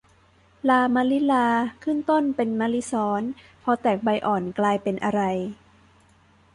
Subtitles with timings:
[0.69, 1.47] ลามะลิลา
[1.83, 3.21] ขึ้นต้นเป็นมะลิซ้อน
[3.63, 5.21] พอแตกใบอ่อน กลายเป็นอะไร